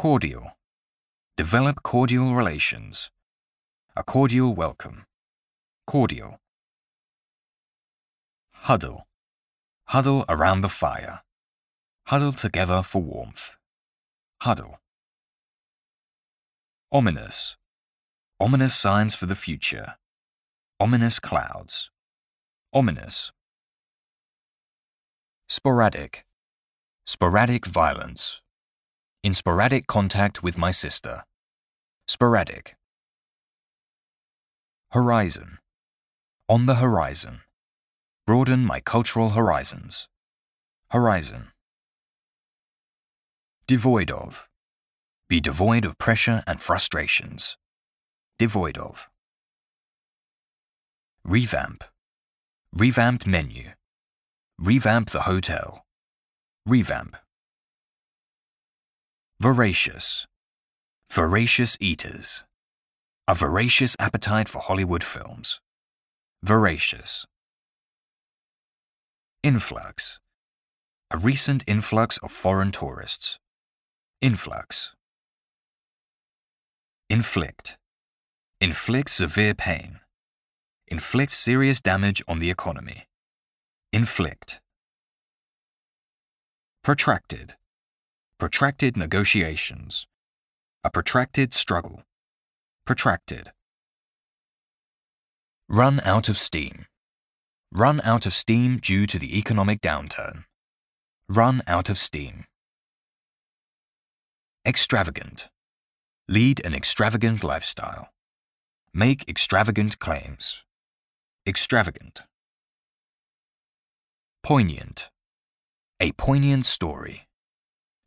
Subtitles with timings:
[0.00, 0.56] Cordial.
[1.36, 3.10] Develop cordial relations.
[3.94, 5.04] A cordial welcome.
[5.86, 6.38] Cordial.
[8.50, 9.06] Huddle.
[9.88, 11.20] Huddle around the fire.
[12.06, 13.56] Huddle together for warmth.
[14.40, 14.78] Huddle.
[16.90, 17.58] Ominous.
[18.40, 19.96] Ominous signs for the future.
[20.80, 21.90] Ominous clouds.
[22.72, 23.32] Ominous.
[25.46, 26.24] Sporadic.
[27.04, 28.40] Sporadic violence.
[29.22, 31.24] In sporadic contact with my sister.
[32.08, 32.74] Sporadic.
[34.92, 35.58] Horizon.
[36.48, 37.40] On the horizon.
[38.26, 40.08] Broaden my cultural horizons.
[40.88, 41.48] Horizon.
[43.66, 44.48] Devoid of.
[45.28, 47.58] Be devoid of pressure and frustrations.
[48.38, 49.10] Devoid of.
[51.24, 51.84] Revamp.
[52.72, 53.72] Revamped menu.
[54.58, 55.84] Revamp the hotel.
[56.64, 57.16] Revamp.
[59.40, 60.26] Voracious.
[61.10, 62.44] Voracious eaters.
[63.26, 65.60] A voracious appetite for Hollywood films.
[66.42, 67.24] Voracious.
[69.42, 70.18] Influx.
[71.10, 73.38] A recent influx of foreign tourists.
[74.20, 74.92] Influx.
[77.08, 77.78] Inflict.
[78.60, 80.00] Inflict severe pain.
[80.86, 83.06] Inflict serious damage on the economy.
[83.90, 84.60] Inflict.
[86.84, 87.54] Protracted.
[88.40, 90.06] Protracted negotiations.
[90.82, 92.04] A protracted struggle.
[92.86, 93.52] Protracted.
[95.68, 96.86] Run out of steam.
[97.70, 100.44] Run out of steam due to the economic downturn.
[101.28, 102.46] Run out of steam.
[104.66, 105.50] Extravagant.
[106.26, 108.08] Lead an extravagant lifestyle.
[108.94, 110.64] Make extravagant claims.
[111.46, 112.22] Extravagant.
[114.42, 115.10] Poignant.
[116.00, 117.26] A poignant story.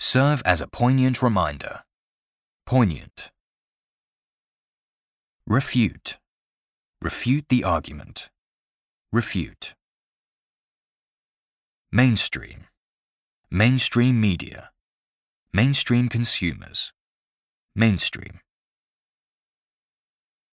[0.04, 1.84] Serve as a poignant reminder.
[2.66, 3.32] Poignant.
[5.48, 6.18] Refute.
[7.02, 8.30] Refute the argument.
[9.14, 9.76] Refute.
[11.90, 12.66] Mainstream.
[13.50, 14.72] Mainstream media.
[15.54, 16.92] Mainstream consumers.
[17.74, 18.42] Mainstream.